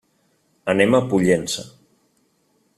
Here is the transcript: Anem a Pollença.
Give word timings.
Anem 0.73 0.97
a 0.97 1.03
Pollença. 1.13 1.69